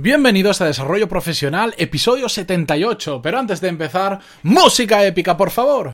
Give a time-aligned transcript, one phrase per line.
[0.00, 3.20] Bienvenidos a Desarrollo Profesional, episodio 78.
[3.20, 5.90] Pero antes de empezar, música épica, por favor.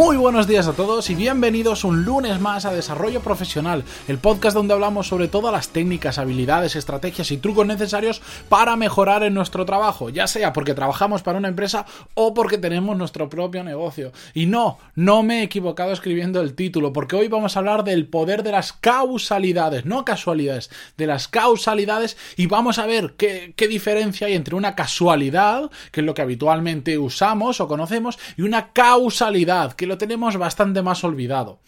[0.00, 4.56] Muy buenos días a todos y bienvenidos un lunes más a Desarrollo Profesional, el podcast
[4.56, 9.66] donde hablamos sobre todas las técnicas, habilidades, estrategias y trucos necesarios para mejorar en nuestro
[9.66, 14.10] trabajo, ya sea porque trabajamos para una empresa o porque tenemos nuestro propio negocio.
[14.32, 18.06] Y no, no me he equivocado escribiendo el título, porque hoy vamos a hablar del
[18.06, 24.28] poder de las causalidades, no casualidades, de las causalidades y vamos a ver qué, diferencia
[24.28, 29.74] hay entre una casualidad, que es lo que habitualmente usamos o conocemos, y una causalidad,
[29.74, 31.58] que lo tenemos bastante más olvidado.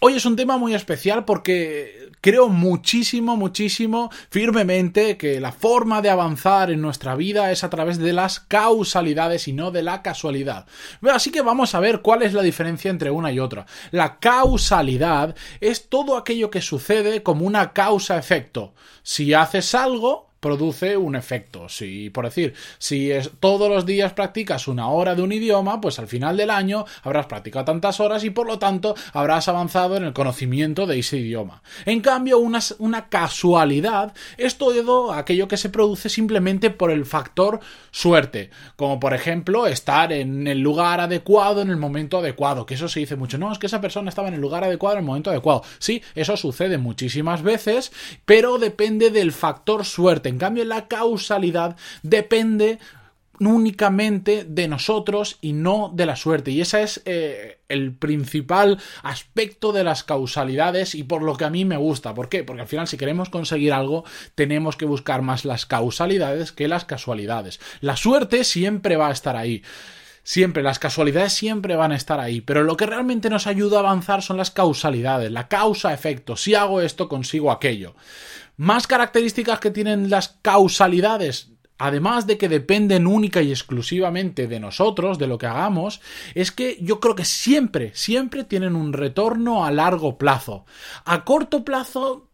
[0.00, 6.10] Hoy es un tema muy especial porque creo muchísimo, muchísimo, firmemente que la forma de
[6.10, 10.66] avanzar en nuestra vida es a través de las causalidades y no de la casualidad.
[11.10, 13.64] Así que vamos a ver cuál es la diferencia entre una y otra.
[13.90, 18.74] La causalidad es todo aquello que sucede como una causa-efecto.
[19.02, 21.68] Si haces algo, produce un efecto.
[21.68, 25.98] Si, por decir, si es, todos los días practicas una hora de un idioma, pues
[25.98, 30.04] al final del año habrás practicado tantas horas y por lo tanto habrás avanzado en
[30.04, 31.62] el conocimiento de ese idioma.
[31.86, 37.60] En cambio, una, una casualidad es todo aquello que se produce simplemente por el factor
[37.90, 42.88] suerte, como por ejemplo estar en el lugar adecuado en el momento adecuado, que eso
[42.88, 45.06] se dice mucho, no, es que esa persona estaba en el lugar adecuado en el
[45.06, 45.62] momento adecuado.
[45.78, 47.92] Sí, eso sucede muchísimas veces,
[48.24, 52.78] pero depende del factor suerte en cambio, la causalidad depende
[53.40, 56.50] únicamente de nosotros y no de la suerte.
[56.50, 61.50] Y ese es eh, el principal aspecto de las causalidades y por lo que a
[61.50, 62.14] mí me gusta.
[62.14, 62.44] ¿Por qué?
[62.44, 66.84] Porque al final si queremos conseguir algo tenemos que buscar más las causalidades que las
[66.84, 67.60] casualidades.
[67.80, 69.62] La suerte siempre va a estar ahí.
[70.22, 73.80] Siempre, las casualidades siempre van a estar ahí, pero lo que realmente nos ayuda a
[73.80, 76.36] avanzar son las causalidades, la causa-efecto.
[76.36, 77.94] Si hago esto, consigo aquello.
[78.56, 85.18] Más características que tienen las causalidades, además de que dependen única y exclusivamente de nosotros,
[85.18, 86.00] de lo que hagamos,
[86.34, 90.66] es que yo creo que siempre, siempre tienen un retorno a largo plazo.
[91.04, 92.27] A corto plazo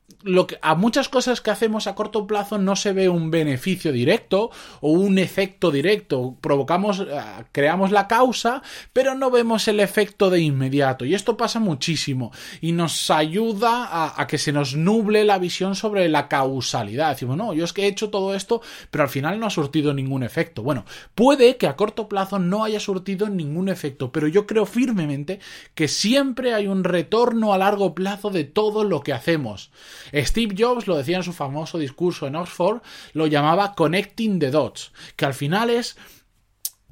[0.63, 4.91] a muchas cosas que hacemos a corto plazo no se ve un beneficio directo o
[4.91, 6.37] un efecto directo.
[6.41, 7.07] Provocamos, eh,
[7.53, 11.05] creamos la causa, pero no vemos el efecto de inmediato.
[11.05, 15.75] Y esto pasa muchísimo y nos ayuda a, a, que se nos nuble la visión
[15.75, 17.11] sobre la causalidad.
[17.11, 19.93] Decimos, no, yo es que he hecho todo esto, pero al final no ha surtido
[19.93, 20.63] ningún efecto.
[20.63, 20.85] Bueno,
[21.15, 25.41] puede que a corto plazo no haya surtido ningún efecto, pero yo creo firmemente
[25.75, 29.71] que siempre hay un retorno a largo plazo de todo lo que hacemos.
[30.15, 32.83] Steve Jobs lo decía en su famoso discurso en Oxford,
[33.13, 35.97] lo llamaba Connecting the Dots, que al final es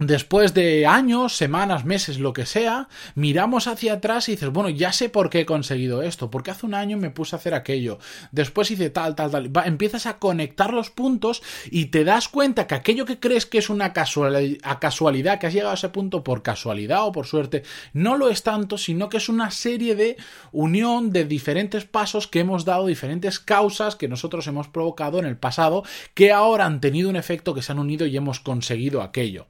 [0.07, 4.93] Después de años, semanas, meses, lo que sea, miramos hacia atrás y dices, bueno, ya
[4.93, 8.01] sé por qué he conseguido esto, porque hace un año me puse a hacer aquello,
[8.33, 12.75] después hice tal, tal, tal, empiezas a conectar los puntos y te das cuenta que
[12.75, 17.07] aquello que crees que es una casualidad, que has llegado a ese punto por casualidad
[17.07, 17.63] o por suerte,
[17.93, 20.17] no lo es tanto, sino que es una serie de
[20.51, 25.37] unión de diferentes pasos que hemos dado, diferentes causas que nosotros hemos provocado en el
[25.37, 29.47] pasado, que ahora han tenido un efecto que se han unido y hemos conseguido aquello.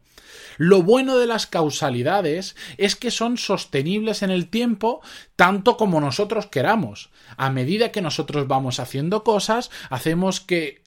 [0.56, 5.00] Lo bueno de las causalidades es que son sostenibles en el tiempo
[5.37, 7.10] tanto como nosotros queramos.
[7.37, 10.82] A medida que nosotros vamos haciendo cosas, hacemos que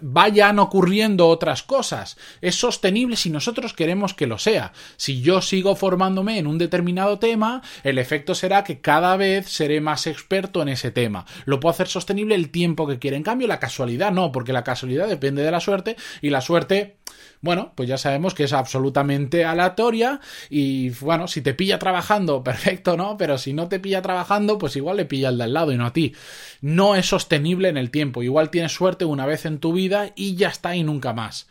[0.00, 2.16] vayan ocurriendo otras cosas.
[2.40, 4.72] Es sostenible si nosotros queremos que lo sea.
[4.96, 9.80] Si yo sigo formándome en un determinado tema, el efecto será que cada vez seré
[9.80, 11.26] más experto en ese tema.
[11.44, 13.16] Lo puedo hacer sostenible el tiempo que quiera.
[13.16, 16.96] En cambio, la casualidad no, porque la casualidad depende de la suerte y la suerte
[17.40, 22.96] bueno, pues ya sabemos que es absolutamente aleatoria y bueno, si te pilla trabajando, perfecto,
[22.96, 23.16] ¿no?
[23.16, 25.76] Pero si no te pilla trabajando, pues igual le pilla al de al lado y
[25.76, 26.14] no a ti.
[26.60, 30.36] No es sostenible en el tiempo, igual tienes suerte una vez en tu vida y
[30.36, 31.48] ya está y nunca más.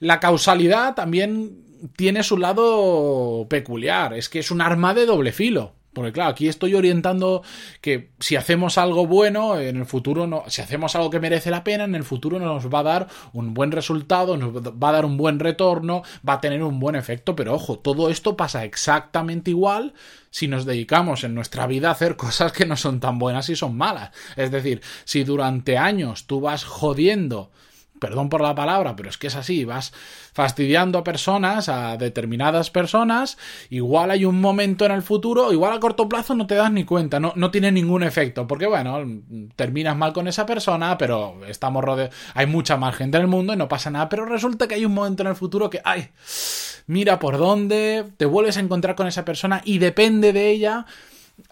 [0.00, 1.62] La causalidad también
[1.96, 5.74] tiene su lado peculiar, es que es un arma de doble filo.
[5.92, 7.42] Porque claro, aquí estoy orientando
[7.80, 11.64] que si hacemos algo bueno, en el futuro no, si hacemos algo que merece la
[11.64, 15.04] pena, en el futuro nos va a dar un buen resultado, nos va a dar
[15.04, 19.50] un buen retorno, va a tener un buen efecto, pero ojo, todo esto pasa exactamente
[19.50, 19.92] igual
[20.30, 23.56] si nos dedicamos en nuestra vida a hacer cosas que no son tan buenas y
[23.56, 24.12] son malas.
[24.36, 27.50] Es decir, si durante años tú vas jodiendo
[28.02, 29.92] perdón por la palabra, pero es que es así, vas
[30.32, 33.38] fastidiando a personas, a determinadas personas,
[33.70, 36.84] igual hay un momento en el futuro, igual a corto plazo no te das ni
[36.84, 38.98] cuenta, no, no tiene ningún efecto, porque bueno,
[39.54, 43.54] terminas mal con esa persona, pero estamos rodeados, hay mucha más gente en el mundo
[43.54, 46.08] y no pasa nada, pero resulta que hay un momento en el futuro que, ay,
[46.88, 50.86] mira por dónde, te vuelves a encontrar con esa persona y depende de ella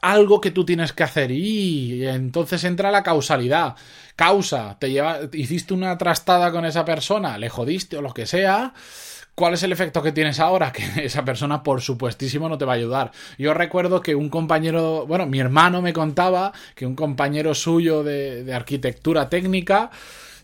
[0.01, 3.77] algo que tú tienes que hacer y entonces entra la causalidad.
[4.17, 8.75] Causa, te lleva, hiciste una trastada con esa persona, le jodiste o lo que sea.
[9.35, 10.73] ¿Cuál es el efecto que tienes ahora?
[10.73, 13.13] Que esa persona, por supuestísimo, no te va a ayudar.
[13.39, 18.45] Yo recuerdo que un compañero, bueno, mi hermano me contaba que un compañero suyo de,
[18.45, 19.91] de arquitectura técnica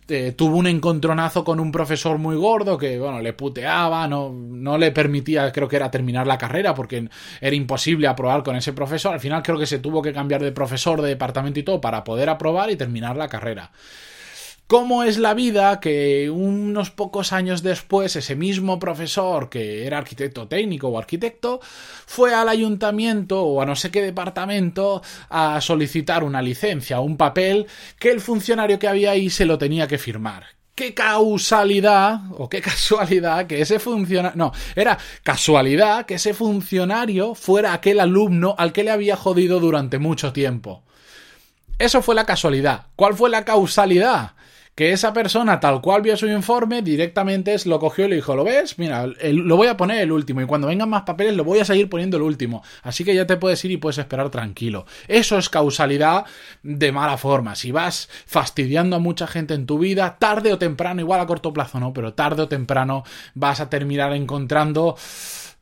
[0.09, 4.79] eh, tuvo un encontronazo con un profesor muy gordo que, bueno, le puteaba, no, no
[4.79, 7.09] le permitía, creo que era terminar la carrera porque
[7.41, 9.15] era imposible aprobar con ese profesor.
[9.15, 12.05] Al final creo que se tuvo que cambiar de profesor, de departamento y todo para
[12.05, 13.71] poder aprobar y terminar la carrera.
[14.67, 20.49] ¿Cómo es la vida que unos pocos años después ese mismo profesor, que era arquitecto
[20.49, 21.61] técnico o arquitecto,
[22.05, 27.17] fue al ayuntamiento o a no sé qué departamento a solicitar una licencia o un
[27.17, 27.69] papel
[28.01, 30.57] que el funcionario que había ahí se lo tenía que firmar?
[30.75, 37.73] qué causalidad o qué casualidad que ese funcionario, no, era casualidad que ese funcionario fuera
[37.73, 40.83] aquel alumno al que le había jodido durante mucho tiempo.
[41.79, 42.87] Eso fue la casualidad.
[42.95, 44.33] ¿Cuál fue la causalidad?
[44.77, 48.45] Que esa persona, tal cual vio su informe, directamente lo cogió y le dijo, ¿lo
[48.45, 48.79] ves?
[48.79, 51.65] Mira, lo voy a poner el último y cuando vengan más papeles lo voy a
[51.65, 52.63] seguir poniendo el último.
[52.83, 54.85] Así que ya te puedes ir y puedes esperar tranquilo.
[55.09, 56.27] Eso es causalidad
[56.63, 57.55] de mala forma.
[57.55, 61.55] Si vas fastidiando a mucha gente en tu vida, tarde o temprano, igual a corto
[61.55, 63.03] plazo no, pero tarde o temprano
[63.35, 64.97] vas a terminar encontrando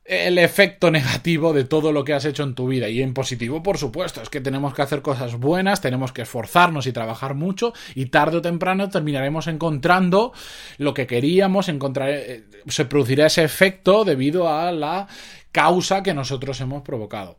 [0.05, 2.89] el efecto negativo de todo lo que has hecho en tu vida.
[2.89, 6.87] Y en positivo, por supuesto, es que tenemos que hacer cosas buenas, tenemos que esforzarnos
[6.87, 10.33] y trabajar mucho y tarde o temprano terminaremos encontrando
[10.77, 15.09] lo que queríamos, encontrar, eh, se producirá ese efecto debido a la
[15.53, 17.39] causa que nosotros hemos provocado.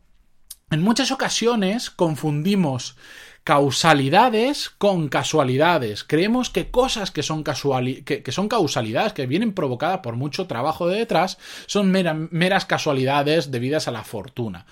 [0.71, 2.97] En muchas ocasiones confundimos
[3.45, 6.03] causalidades con casualidades.
[6.03, 10.97] Creemos que cosas que son, que, son causalidades, que vienen provocadas por mucho trabajo de
[10.97, 11.37] detrás,
[11.67, 14.65] son meras casualidades debidas a la fortuna.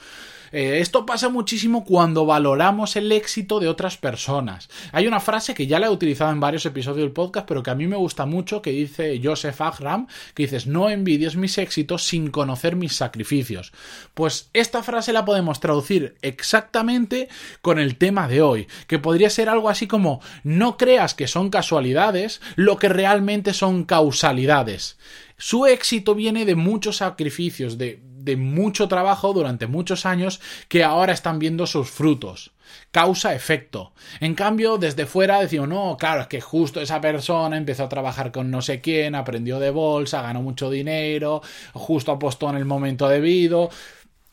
[0.53, 4.69] Eh, esto pasa muchísimo cuando valoramos el éxito de otras personas.
[4.91, 7.71] Hay una frase que ya la he utilizado en varios episodios del podcast, pero que
[7.71, 10.05] a mí me gusta mucho, que dice Joseph Agram,
[10.35, 13.73] que dices, no envidies mis éxitos sin conocer mis sacrificios.
[14.13, 17.29] Pues esta frase la podemos traducir exactamente
[17.63, 21.49] con el tema de hoy, que podría ser algo así como, no creas que son
[21.49, 24.99] casualidades lo que realmente son causalidades.
[25.37, 31.13] Su éxito viene de muchos sacrificios, de, de mucho trabajo durante muchos años que ahora
[31.13, 32.51] están viendo sus frutos.
[32.91, 33.91] Causa-efecto.
[34.19, 38.31] En cambio, desde fuera decimos, no, claro, es que justo esa persona empezó a trabajar
[38.31, 41.41] con no sé quién, aprendió de bolsa, ganó mucho dinero,
[41.73, 43.69] justo apostó en el momento debido.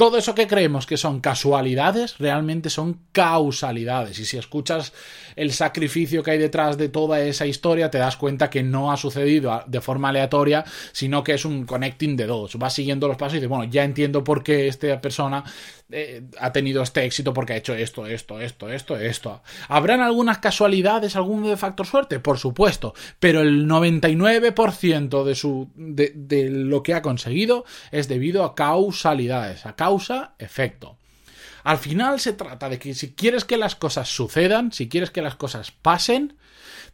[0.01, 4.19] Todo eso que creemos que son casualidades realmente son causalidades.
[4.19, 4.95] Y si escuchas
[5.37, 8.97] el sacrificio que hay detrás de toda esa historia, te das cuenta que no ha
[8.97, 12.57] sucedido de forma aleatoria, sino que es un connecting de dos.
[12.57, 15.45] Vas siguiendo los pasos y dices, bueno, ya entiendo por qué esta persona
[15.93, 19.43] eh, ha tenido este éxito porque ha hecho esto, esto, esto, esto, esto.
[19.69, 22.21] ¿Habrán algunas casualidades, algún factor suerte?
[22.21, 28.45] Por supuesto, pero el 99% de, su, de, de lo que ha conseguido es debido
[28.45, 30.97] a causalidades, a causa-efecto.
[31.65, 35.21] Al final se trata de que si quieres que las cosas sucedan, si quieres que
[35.21, 36.37] las cosas pasen,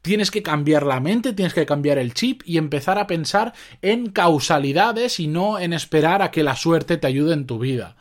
[0.02, 3.52] tienes que cambiar la mente, tienes que cambiar el chip y empezar a pensar
[3.82, 7.96] en causalidades y no en esperar a que la suerte te ayude en tu vida.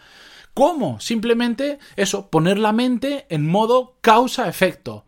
[0.53, 1.01] ¿Cómo?
[1.01, 5.05] Simplemente eso, poner la mente en modo causa-efecto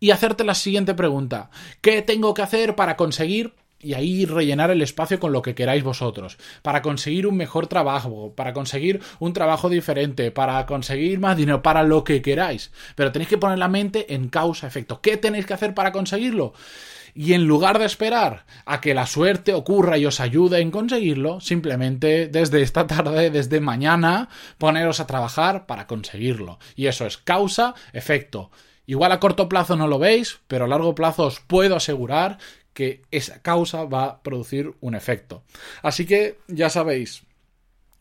[0.00, 1.50] y hacerte la siguiente pregunta.
[1.80, 5.84] ¿Qué tengo que hacer para conseguir y ahí rellenar el espacio con lo que queráis
[5.84, 11.62] vosotros, para conseguir un mejor trabajo, para conseguir un trabajo diferente, para conseguir más dinero,
[11.62, 12.72] para lo que queráis.
[12.96, 15.00] Pero tenéis que poner la mente en causa-efecto.
[15.00, 16.52] ¿Qué tenéis que hacer para conseguirlo?
[17.14, 21.40] y en lugar de esperar a que la suerte ocurra y os ayude en conseguirlo,
[21.40, 26.60] simplemente desde esta tarde, desde mañana, poneros a trabajar para conseguirlo.
[26.76, 28.52] Y eso es causa, efecto.
[28.86, 32.38] Igual a corto plazo no lo veis, pero a largo plazo os puedo asegurar
[32.78, 35.42] que esa causa va a producir un efecto.
[35.82, 37.24] Así que ya sabéis,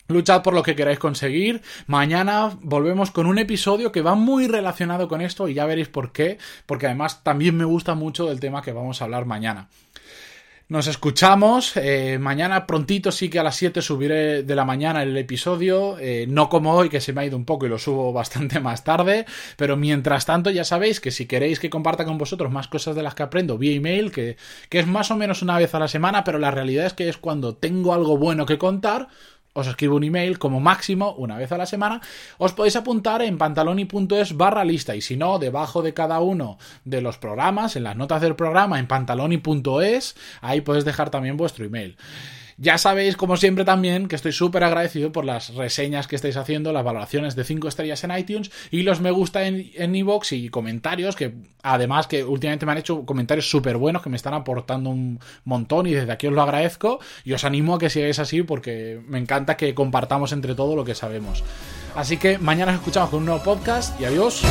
[0.08, 1.64] Luchad por lo que queráis conseguir.
[1.88, 6.12] Mañana volvemos con un episodio que va muy relacionado con esto y ya veréis por
[6.12, 9.68] qué, porque además también me gusta mucho el tema que vamos a hablar mañana.
[10.70, 11.78] Nos escuchamos.
[11.78, 15.98] Eh, mañana prontito sí que a las 7 subiré de la mañana el episodio.
[15.98, 18.60] Eh, no como hoy, que se me ha ido un poco y lo subo bastante
[18.60, 19.26] más tarde.
[19.56, 23.04] Pero mientras tanto, ya sabéis que si queréis que comparta con vosotros más cosas de
[23.04, 24.36] las que aprendo vía email, que,
[24.68, 27.08] que es más o menos una vez a la semana, pero la realidad es que
[27.08, 29.08] es cuando tengo algo bueno que contar
[29.58, 32.00] os escribo un email como máximo una vez a la semana,
[32.38, 37.02] os podéis apuntar en pantaloni.es barra lista y si no, debajo de cada uno de
[37.02, 41.98] los programas, en las notas del programa, en pantaloni.es, ahí podéis dejar también vuestro email.
[42.60, 46.74] Ya sabéis, como siempre también, que estoy súper agradecido por las reseñas que estáis haciendo,
[46.74, 50.50] las valoraciones de 5 estrellas en iTunes y los me gusta en, en iVoox y
[50.50, 54.90] comentarios que además que últimamente me han hecho comentarios súper buenos que me están aportando
[54.90, 58.42] un montón y desde aquí os lo agradezco y os animo a que sigáis así
[58.42, 61.44] porque me encanta que compartamos entre todo lo que sabemos.
[61.96, 64.42] Así que mañana nos escuchamos con un nuevo podcast y adiós.